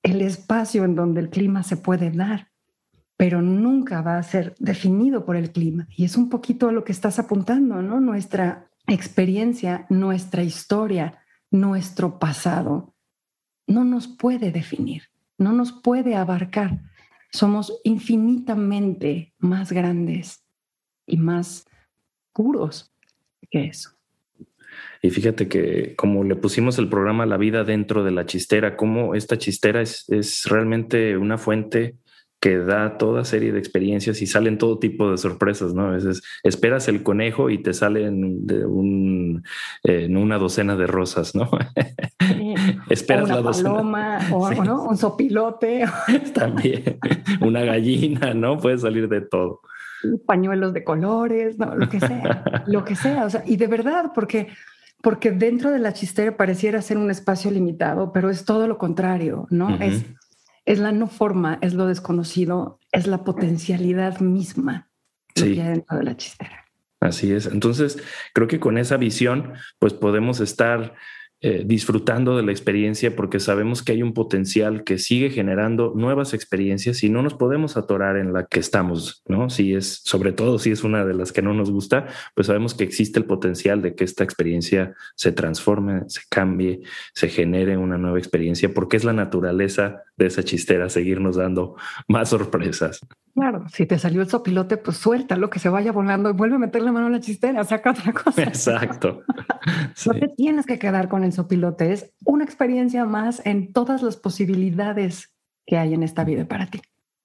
el 0.02 0.20
espacio 0.22 0.84
en 0.84 0.94
donde 0.94 1.20
el 1.20 1.30
clima 1.30 1.62
se 1.62 1.76
puede 1.76 2.10
dar, 2.10 2.52
pero 3.16 3.42
nunca 3.42 4.02
va 4.02 4.18
a 4.18 4.22
ser 4.22 4.54
definido 4.58 5.24
por 5.24 5.36
el 5.36 5.50
clima. 5.50 5.88
Y 5.96 6.04
es 6.04 6.16
un 6.16 6.28
poquito 6.28 6.68
a 6.68 6.72
lo 6.72 6.84
que 6.84 6.92
estás 6.92 7.18
apuntando, 7.18 7.82
¿no? 7.82 8.00
Nuestra 8.00 8.70
experiencia, 8.86 9.86
nuestra 9.88 10.42
historia, 10.42 11.18
nuestro 11.50 12.18
pasado, 12.18 12.94
no 13.66 13.84
nos 13.84 14.08
puede 14.08 14.52
definir, 14.52 15.04
no 15.38 15.52
nos 15.52 15.72
puede 15.72 16.16
abarcar. 16.16 16.82
Somos 17.32 17.80
infinitamente 17.82 19.34
más 19.38 19.72
grandes 19.72 20.43
y 21.06 21.16
más 21.16 21.66
puros 22.32 22.92
que 23.50 23.66
eso. 23.66 23.90
Y 25.02 25.10
fíjate 25.10 25.48
que 25.48 25.94
como 25.96 26.24
le 26.24 26.34
pusimos 26.34 26.78
el 26.78 26.88
programa 26.88 27.26
La 27.26 27.36
vida 27.36 27.62
dentro 27.62 28.04
de 28.04 28.10
la 28.10 28.26
chistera, 28.26 28.76
como 28.76 29.14
esta 29.14 29.38
chistera 29.38 29.80
es, 29.82 30.08
es 30.08 30.44
realmente 30.46 31.16
una 31.16 31.38
fuente 31.38 31.96
que 32.40 32.58
da 32.58 32.98
toda 32.98 33.24
serie 33.24 33.52
de 33.52 33.58
experiencias 33.58 34.20
y 34.20 34.26
salen 34.26 34.58
todo 34.58 34.78
tipo 34.78 35.10
de 35.10 35.16
sorpresas, 35.16 35.72
¿no? 35.72 35.86
A 35.86 35.90
veces 35.92 36.22
esperas 36.42 36.88
el 36.88 37.02
conejo 37.02 37.48
y 37.48 37.62
te 37.62 37.72
salen 37.72 38.46
de 38.46 38.66
un, 38.66 39.42
eh, 39.82 40.04
en 40.04 40.16
una 40.18 40.36
docena 40.36 40.76
de 40.76 40.86
rosas, 40.86 41.34
¿no? 41.34 41.48
esperas 42.90 43.22
o 43.22 43.26
una 43.26 43.34
la 43.36 43.40
docena. 43.40 43.70
paloma 43.70 44.18
o, 44.30 44.52
Sí. 44.52 44.58
o 44.58 44.64
no, 44.64 44.82
un 44.84 44.96
sopilote, 44.98 45.84
También 46.34 46.98
una 47.40 47.62
gallina, 47.62 48.34
¿no? 48.34 48.58
Puede 48.58 48.76
salir 48.78 49.08
de 49.08 49.22
todo. 49.22 49.60
Pañuelos 50.26 50.72
de 50.72 50.84
colores, 50.84 51.58
no, 51.58 51.74
lo 51.74 51.88
que 51.88 52.00
sea, 52.00 52.64
lo 52.66 52.84
que 52.84 52.96
sea. 52.96 53.24
O 53.24 53.30
sea, 53.30 53.42
y 53.46 53.56
de 53.56 53.66
verdad, 53.66 54.12
porque, 54.14 54.48
porque 55.02 55.30
dentro 55.32 55.70
de 55.70 55.78
la 55.78 55.92
chistera 55.92 56.36
pareciera 56.36 56.82
ser 56.82 56.98
un 56.98 57.10
espacio 57.10 57.50
limitado, 57.50 58.12
pero 58.12 58.30
es 58.30 58.44
todo 58.44 58.66
lo 58.68 58.78
contrario, 58.78 59.46
¿no? 59.50 59.76
Es, 59.82 60.04
es 60.64 60.78
la 60.78 60.92
no 60.92 61.08
forma, 61.08 61.58
es 61.60 61.74
lo 61.74 61.86
desconocido, 61.86 62.78
es 62.92 63.06
la 63.06 63.24
potencialidad 63.24 64.20
misma 64.20 64.88
lo 65.36 65.44
Sí. 65.44 65.54
que 65.54 65.62
hay 65.62 65.68
dentro 65.70 65.98
de 65.98 66.04
la 66.04 66.16
chistera. 66.16 66.64
Así 67.00 67.32
es. 67.32 67.46
Entonces, 67.46 67.98
creo 68.32 68.46
que 68.48 68.60
con 68.60 68.78
esa 68.78 68.96
visión, 68.96 69.52
pues 69.78 69.92
podemos 69.92 70.40
estar 70.40 70.94
eh, 71.46 71.62
disfrutando 71.62 72.38
de 72.38 72.42
la 72.42 72.52
experiencia 72.52 73.14
porque 73.14 73.38
sabemos 73.38 73.82
que 73.82 73.92
hay 73.92 74.02
un 74.02 74.14
potencial 74.14 74.82
que 74.82 74.96
sigue 74.96 75.28
generando 75.28 75.92
nuevas 75.94 76.32
experiencias 76.32 77.02
y 77.02 77.10
no 77.10 77.20
nos 77.20 77.34
podemos 77.34 77.76
atorar 77.76 78.16
en 78.16 78.32
la 78.32 78.46
que 78.46 78.60
estamos, 78.60 79.22
¿no? 79.28 79.50
Si 79.50 79.74
es, 79.74 80.00
sobre 80.04 80.32
todo 80.32 80.58
si 80.58 80.70
es 80.70 80.84
una 80.84 81.04
de 81.04 81.12
las 81.12 81.32
que 81.32 81.42
no 81.42 81.52
nos 81.52 81.70
gusta, 81.70 82.06
pues 82.34 82.46
sabemos 82.46 82.72
que 82.72 82.84
existe 82.84 83.18
el 83.18 83.26
potencial 83.26 83.82
de 83.82 83.94
que 83.94 84.04
esta 84.04 84.24
experiencia 84.24 84.94
se 85.16 85.32
transforme, 85.32 86.04
se 86.06 86.22
cambie, 86.30 86.80
se 87.12 87.28
genere 87.28 87.76
una 87.76 87.98
nueva 87.98 88.18
experiencia, 88.18 88.72
porque 88.72 88.96
es 88.96 89.04
la 89.04 89.12
naturaleza 89.12 90.02
de 90.16 90.28
esa 90.28 90.44
chistera 90.44 90.88
seguirnos 90.88 91.36
dando 91.36 91.76
más 92.08 92.30
sorpresas. 92.30 93.00
Claro, 93.34 93.64
si 93.68 93.84
te 93.84 93.98
salió 93.98 94.22
el 94.22 94.28
sopilote, 94.28 94.76
pues 94.76 94.96
suéltalo, 94.96 95.50
que 95.50 95.58
se 95.58 95.68
vaya 95.68 95.90
volando 95.90 96.30
y 96.30 96.34
vuelve 96.34 96.54
a 96.54 96.60
meter 96.60 96.82
la 96.82 96.92
mano 96.92 97.08
en 97.08 97.14
la 97.14 97.20
chistera, 97.20 97.64
saca 97.64 97.90
otra 97.90 98.12
cosa. 98.12 98.42
Exacto. 98.42 99.22
Sí. 99.94 100.10
No 100.10 100.18
te 100.18 100.28
tienes 100.28 100.66
que 100.66 100.78
quedar 100.78 101.08
con 101.08 101.24
el 101.24 101.32
sopilote, 101.32 101.90
es 101.90 102.12
una 102.26 102.44
experiencia 102.44 103.06
más 103.06 103.40
en 103.46 103.72
todas 103.72 104.02
las 104.02 104.18
posibilidades 104.18 105.32
que 105.64 105.78
hay 105.78 105.94
en 105.94 106.02
esta 106.02 106.22
vida 106.22 106.46
para 106.46 106.66
ti. 106.66 106.82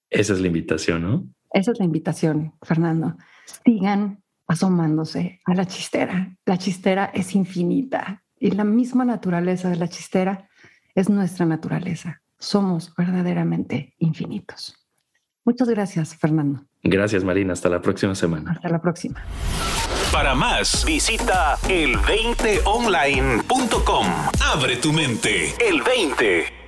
Esa 0.10 0.34
es 0.34 0.40
la 0.40 0.48
invitación, 0.48 1.02
¿no? 1.02 1.28
Esa 1.52 1.72
es 1.72 1.80
la 1.80 1.86
invitación, 1.86 2.54
Fernando. 2.62 3.18
Sigan 3.66 4.24
asomándose 4.48 5.42
a 5.46 5.54
la 5.54 5.66
chistera. 5.66 6.36
La 6.46 6.58
chistera 6.58 7.12
es 7.14 7.36
infinita 7.36 8.24
y 8.40 8.52
la 8.52 8.64
misma 8.64 9.04
naturaleza 9.04 9.70
de 9.70 9.76
la 9.76 9.90
chistera 9.90 10.50
es 10.96 11.10
nuestra 11.10 11.46
naturaleza. 11.46 12.22
Somos 12.38 12.94
verdaderamente 12.96 13.96
infinitos. 14.00 14.79
Muchas 15.50 15.68
gracias, 15.68 16.16
Fernando. 16.16 16.62
Gracias, 16.84 17.24
Marina. 17.24 17.54
Hasta 17.54 17.70
la 17.70 17.82
próxima 17.82 18.14
semana. 18.14 18.52
Hasta 18.52 18.70
la 18.70 18.80
próxima. 18.80 19.24
Para 20.12 20.36
más, 20.36 20.86
visita 20.86 21.58
el20online.com. 21.64 24.06
Abre 24.54 24.76
tu 24.76 24.94
mente. 24.94 25.56
El 25.60 25.82
20. 25.82 26.59